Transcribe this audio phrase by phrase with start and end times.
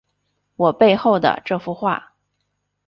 [0.55, 2.15] 我背后的这幅画